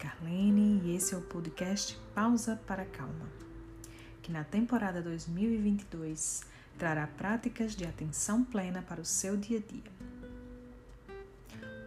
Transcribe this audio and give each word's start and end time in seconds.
Carlene 0.00 0.80
e 0.82 0.96
esse 0.96 1.12
é 1.12 1.16
o 1.18 1.20
podcast 1.20 1.94
Pausa 2.14 2.58
para 2.66 2.86
Calma, 2.86 3.28
que 4.22 4.32
na 4.32 4.42
temporada 4.42 5.02
2022 5.02 6.40
trará 6.78 7.06
práticas 7.06 7.76
de 7.76 7.84
atenção 7.84 8.42
plena 8.42 8.80
para 8.80 9.02
o 9.02 9.04
seu 9.04 9.36
dia 9.36 9.58
a 9.58 9.60
dia. 9.60 9.92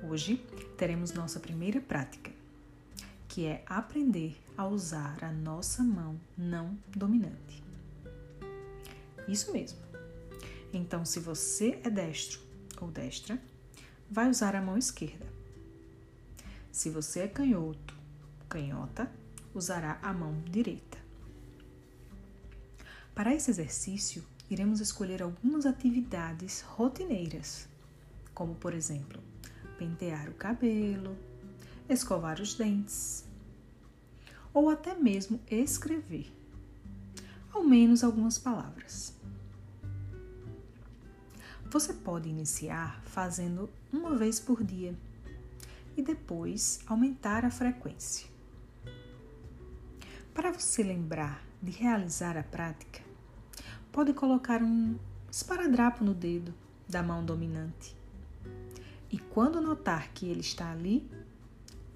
Hoje 0.07 0.37
teremos 0.77 1.11
nossa 1.11 1.39
primeira 1.39 1.81
prática, 1.81 2.29
que 3.27 3.47
é 3.47 3.63
aprender 3.65 4.39
a 4.55 4.67
usar 4.67 5.23
a 5.23 5.31
nossa 5.31 5.83
mão 5.83 6.15
não 6.37 6.77
dominante. 6.95 7.63
Isso 9.27 9.51
mesmo. 9.51 9.79
Então, 10.71 11.03
se 11.03 11.19
você 11.19 11.79
é 11.83 11.89
destro 11.89 12.39
ou 12.79 12.91
destra, 12.91 13.41
vai 14.07 14.29
usar 14.29 14.55
a 14.55 14.61
mão 14.61 14.77
esquerda. 14.77 15.25
Se 16.71 16.91
você 16.91 17.21
é 17.21 17.27
canhoto, 17.27 17.92
canhota, 18.53 19.11
usará 19.51 19.97
a 20.03 20.13
mão 20.13 20.39
direita. 20.51 20.99
Para 23.15 23.33
esse 23.33 23.49
exercício, 23.49 24.23
iremos 24.47 24.79
escolher 24.79 25.23
algumas 25.23 25.65
atividades 25.65 26.61
rotineiras, 26.61 27.67
como 28.31 28.53
por 28.53 28.75
exemplo, 28.75 29.19
pentear 29.79 30.29
o 30.29 30.35
cabelo, 30.35 31.17
escovar 31.89 32.39
os 32.39 32.53
dentes, 32.53 33.25
ou 34.53 34.69
até 34.69 34.93
mesmo 34.93 35.39
escrever, 35.49 36.31
ao 37.51 37.63
menos 37.63 38.03
algumas 38.03 38.37
palavras. 38.37 39.15
Você 41.71 41.91
pode 41.91 42.29
iniciar 42.29 43.01
fazendo 43.05 43.67
uma 43.91 44.15
vez 44.15 44.39
por 44.39 44.63
dia 44.63 44.95
e 45.97 46.03
depois 46.03 46.81
aumentar 46.85 47.45
a 47.45 47.49
frequência. 47.49 48.32
Para 50.33 50.51
você 50.51 50.81
lembrar 50.81 51.43
de 51.61 51.71
realizar 51.71 52.37
a 52.37 52.43
prática, 52.43 53.01
pode 53.91 54.13
colocar 54.13 54.63
um 54.63 54.97
esparadrapo 55.31 56.03
no 56.03 56.13
dedo 56.13 56.53
da 56.89 57.03
mão 57.03 57.23
dominante 57.23 57.95
e, 59.11 59.19
quando 59.19 59.61
notar 59.61 60.11
que 60.11 60.25
ele 60.25 60.41
está 60.41 60.71
ali, 60.71 61.07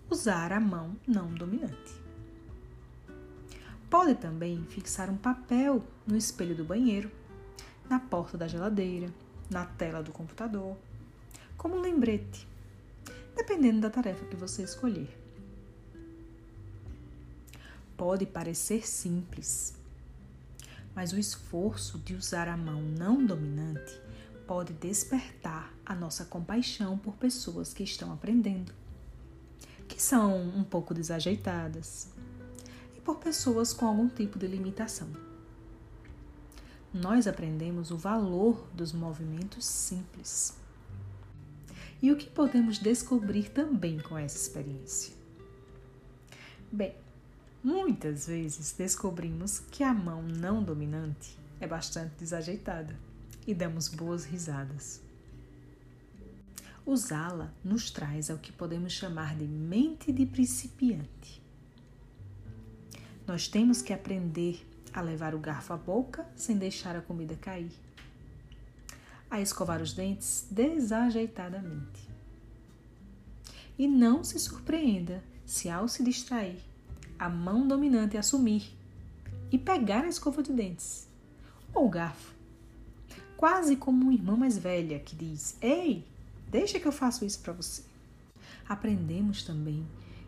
usar 0.10 0.54
a 0.54 0.60
mão 0.60 0.96
não 1.08 1.34
dominante. 1.34 2.02
Pode 3.90 4.16
também 4.16 4.64
fixar 4.70 5.10
um 5.10 5.18
papel 5.18 5.84
no 6.06 6.16
espelho 6.16 6.56
do 6.56 6.64
banheiro, 6.64 7.12
na 7.90 8.00
porta 8.00 8.38
da 8.38 8.48
geladeira 8.48 9.12
na 9.50 9.66
tela 9.66 10.04
do 10.04 10.12
computador, 10.12 10.78
como 11.58 11.76
um 11.76 11.82
lembrete, 11.82 12.48
dependendo 13.36 13.82
da 13.82 13.90
tarefa 13.90 14.26
que 14.26 14.36
você 14.36 14.64
escolher. 14.64 15.27
Pode 17.98 18.26
parecer 18.26 18.88
simples, 18.88 19.76
mas 20.96 21.12
o 21.12 21.20
esforço 21.20 21.98
de 21.98 22.14
usar 22.14 22.48
a 22.48 22.56
mão 22.56 22.82
não 22.82 23.26
dominante 23.26 24.00
pode 24.46 24.72
despertar 24.72 25.74
a 25.86 25.94
nossa 25.94 26.24
compaixão 26.24 26.98
por 26.98 27.16
pessoas 27.16 27.74
que 27.74 27.84
estão 27.84 28.14
aprendendo, 28.14 28.72
que 29.88 30.02
são 30.02 30.40
um 30.40 30.64
pouco 30.64 30.94
desajeitadas, 30.94 32.10
e 32.96 33.02
por 33.02 33.18
pessoas 33.18 33.74
com 33.74 33.88
algum 33.88 34.08
tipo 34.08 34.40
de 34.40 34.48
limitação 34.48 35.10
nós 36.94 37.28
aprendemos 37.28 37.92
o 37.92 37.98
valor 37.98 38.68
dos 38.74 38.92
movimentos 38.92 39.66
simples. 39.66 40.58
E 42.02 42.12
o 42.12 42.18
que 42.18 42.30
podemos 42.30 42.78
descobrir 42.78 43.50
também 43.50 44.00
com 44.00 44.18
essa 44.18 44.38
experiência? 44.38 45.14
Bem, 46.72 46.96
muitas 47.68 48.28
vezes 48.28 48.72
descobrimos 48.72 49.60
que 49.60 49.84
a 49.84 49.94
mão 49.94 50.24
não 50.24 50.64
dominante 50.64 51.38
é 51.60 51.68
bastante 51.68 52.14
desajeitada 52.18 52.96
e 53.46 53.54
damos 53.54 53.90
boas 53.90 54.24
risadas. 54.24 55.02
Usá-la 56.86 57.52
nos 57.66 57.92
traz 57.92 58.30
ao 58.30 58.38
que 58.38 58.54
podemos 58.54 58.94
chamar 58.94 59.36
de 59.36 59.44
mente 59.44 60.14
de 60.14 60.26
principiante. 60.26 61.44
Nós 63.28 63.50
temos 63.50 63.82
que 63.82 63.92
aprender 63.92 64.66
a 64.94 65.02
levar 65.02 65.36
o 65.36 65.40
garfo 65.40 65.74
à 65.74 65.78
boca 65.78 66.26
sem 66.38 66.58
deixar 66.58 66.96
a 66.96 67.02
comida 67.02 67.36
cair, 67.36 67.74
a 69.30 69.42
escovar 69.42 69.82
os 69.82 69.92
dentes 69.92 70.48
desajeitadamente. 70.50 72.08
E 73.78 73.90
não 73.90 74.24
se 74.24 74.40
surpreenda 74.40 75.22
se, 75.46 75.70
ao 75.70 75.90
se 75.90 76.02
distrair, 76.02 76.64
a 77.20 77.30
mão 77.30 77.68
dominante 77.68 78.18
assumir 78.18 78.76
e 79.52 79.58
pegar 79.58 80.04
a 80.04 80.10
escova 80.10 80.44
de 80.44 80.52
dentes 80.52 81.08
ou 81.74 81.86
o 81.86 81.90
garfo, 81.90 82.34
quase 83.36 83.76
como 83.76 84.04
uma 84.04 84.14
irmã 84.14 84.36
mais 84.36 84.58
velha 84.58 85.00
que 85.00 85.16
diz: 85.16 85.58
Ei, 85.62 86.06
deixa 86.50 86.80
que 86.80 86.88
eu 86.88 86.92
faço 86.92 87.26
isso 87.26 87.40
para 87.40 87.54
você. 87.54 87.84
Aprendemos 88.68 89.44
também 89.44 89.86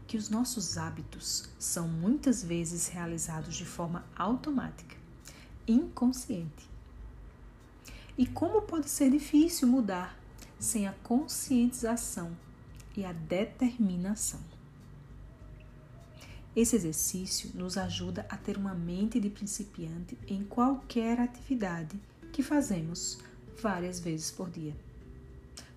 que 0.07 0.17
os 0.17 0.29
nossos 0.29 0.77
hábitos 0.77 1.49
são 1.59 1.87
muitas 1.87 2.43
vezes 2.43 2.87
realizados 2.87 3.55
de 3.55 3.65
forma 3.65 4.05
automática, 4.15 4.95
inconsciente. 5.67 6.67
E 8.17 8.25
como 8.25 8.61
pode 8.63 8.89
ser 8.89 9.11
difícil 9.11 9.67
mudar 9.67 10.17
sem 10.57 10.87
a 10.87 10.93
conscientização 11.03 12.35
e 12.95 13.05
a 13.05 13.13
determinação? 13.13 14.39
Esse 16.59 16.75
exercício 16.75 17.51
nos 17.55 17.77
ajuda 17.77 18.25
a 18.27 18.35
ter 18.35 18.57
uma 18.57 18.73
mente 18.73 19.17
de 19.17 19.29
principiante 19.29 20.17
em 20.27 20.43
qualquer 20.43 21.17
atividade 21.17 21.97
que 22.33 22.43
fazemos 22.43 23.17
várias 23.61 24.01
vezes 24.01 24.29
por 24.29 24.49
dia, 24.49 24.75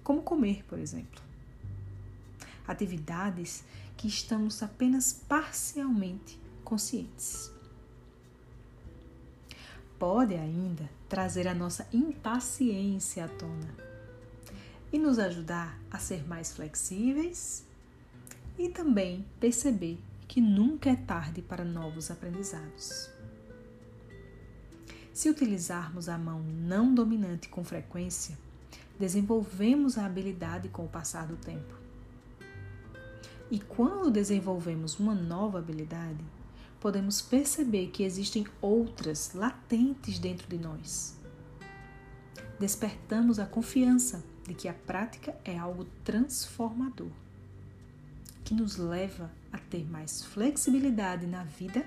como 0.03 0.23
comer, 0.23 0.65
por 0.65 0.81
exemplo. 0.81 1.23
Atividades 2.67 3.63
que 3.97 4.09
estamos 4.09 4.61
apenas 4.61 5.13
parcialmente 5.13 6.37
conscientes. 6.65 7.53
Pode 10.01 10.35
ainda 10.35 10.91
trazer 11.09 11.47
a 11.47 11.55
nossa 11.55 11.87
impaciência 11.93 13.27
à 13.27 13.29
tona 13.29 13.73
e 14.93 14.99
nos 14.99 15.21
ajudar 15.21 15.79
a 15.93 16.01
ser 16.01 16.27
mais 16.27 16.53
flexíveis 16.53 17.65
e 18.59 18.69
também 18.69 19.25
perceber 19.39 19.97
que 20.33 20.41
nunca 20.41 20.89
é 20.89 20.97
tarde 20.97 21.43
para 21.43 21.63
novos 21.63 22.11
aprendizados. 22.11 23.11
Se 25.13 25.29
utilizarmos 25.29 26.09
a 26.09 26.17
mão 26.17 26.41
não 26.43 26.95
dominante 26.95 27.51
com 27.51 27.63
frequência, 27.63 28.39
desenvolvemos 28.99 29.99
a 29.99 30.07
habilidade 30.07 30.71
com 30.71 30.87
o 30.87 30.89
passar 30.89 31.27
do 31.27 31.37
tempo. 31.37 31.75
E 33.51 33.61
quando 33.61 34.11
desenvolvemos 34.11 34.99
uma 34.99 35.15
nova 35.15 35.59
habilidade, 35.59 36.25
podemos 36.81 37.21
perceber 37.21 37.89
que 37.89 38.03
existem 38.03 38.47
outras 38.63 39.35
latentes 39.35 40.19
dentro 40.19 40.49
de 40.49 40.57
nós. 40.57 41.15
Despertamos 42.59 43.39
a 43.39 43.45
confiança 43.45 44.25
de 44.49 44.55
que 44.55 44.67
a 44.67 44.73
prática 44.73 45.37
é 45.45 45.59
algo 45.59 45.85
transformador, 46.03 47.13
que 48.43 48.55
nos 48.55 48.79
leva 48.79 49.31
ter 49.73 49.91
mais 49.91 50.23
flexibilidade 50.23 51.27
na 51.27 51.45
vida 51.45 51.83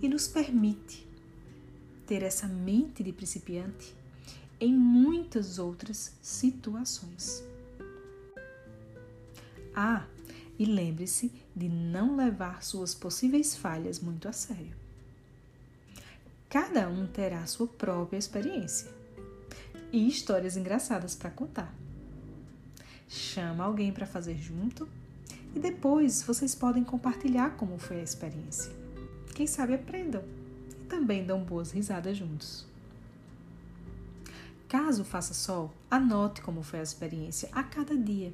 e 0.00 0.08
nos 0.08 0.28
permite 0.28 1.04
ter 2.06 2.22
essa 2.22 2.46
mente 2.46 3.02
de 3.02 3.12
principiante 3.12 3.96
em 4.60 4.72
muitas 4.72 5.58
outras 5.58 6.16
situações. 6.22 7.42
Ah, 9.74 10.06
e 10.56 10.64
lembre-se 10.64 11.32
de 11.54 11.68
não 11.68 12.16
levar 12.16 12.62
suas 12.62 12.94
possíveis 12.94 13.56
falhas 13.56 13.98
muito 13.98 14.28
a 14.28 14.32
sério. 14.32 14.76
Cada 16.48 16.88
um 16.88 17.08
terá 17.08 17.44
sua 17.46 17.66
própria 17.66 18.18
experiência 18.18 18.88
e 19.92 20.06
histórias 20.06 20.56
engraçadas 20.56 21.16
para 21.16 21.30
contar. 21.30 21.74
Chama 23.08 23.64
alguém 23.64 23.92
para 23.92 24.06
fazer 24.06 24.36
junto 24.36 24.88
e 25.54 25.58
depois 25.58 26.22
vocês 26.22 26.54
podem 26.54 26.84
compartilhar 26.84 27.56
como 27.56 27.78
foi 27.78 28.00
a 28.00 28.04
experiência. 28.04 28.72
Quem 29.34 29.46
sabe 29.46 29.74
aprendam 29.74 30.22
e 30.70 30.84
também 30.86 31.24
dão 31.24 31.42
boas 31.42 31.70
risadas 31.70 32.16
juntos. 32.16 32.66
Caso 34.68 35.04
faça 35.04 35.32
sol, 35.32 35.72
anote 35.90 36.42
como 36.42 36.62
foi 36.62 36.80
a 36.80 36.82
experiência 36.82 37.48
a 37.52 37.62
cada 37.62 37.96
dia 37.96 38.32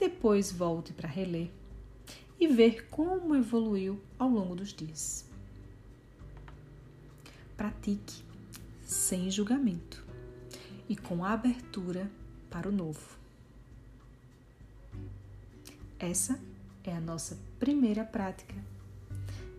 depois 0.00 0.50
volte 0.50 0.94
para 0.94 1.06
reler 1.06 1.50
e 2.40 2.48
ver 2.48 2.88
como 2.88 3.36
evoluiu 3.36 4.00
ao 4.18 4.30
longo 4.30 4.56
dos 4.56 4.72
dias. 4.72 5.26
Pratique 7.54 8.24
sem 8.82 9.30
julgamento 9.30 10.02
e 10.88 10.96
com 10.96 11.22
abertura 11.22 12.10
para 12.48 12.66
o 12.66 12.72
novo. 12.72 13.19
Essa 16.00 16.40
é 16.82 16.96
a 16.96 17.00
nossa 17.00 17.38
primeira 17.58 18.04
prática 18.04 18.54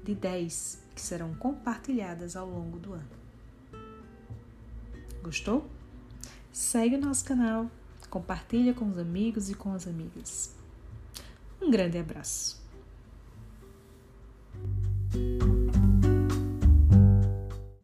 de 0.04 0.16
10 0.16 0.82
que 0.96 1.00
serão 1.00 1.36
compartilhadas 1.36 2.36
ao 2.36 2.50
longo 2.50 2.80
do 2.80 2.94
ano. 2.94 3.10
Gostou? 5.22 5.70
Segue 6.52 6.96
o 6.96 7.00
nosso 7.00 7.24
canal, 7.26 7.70
compartilha 8.10 8.74
com 8.74 8.90
os 8.90 8.98
amigos 8.98 9.52
e 9.52 9.54
com 9.54 9.72
as 9.72 9.88
amigas. 9.88 10.56
Um 11.62 11.70
grande 11.70 12.00
abraço. 12.00 12.60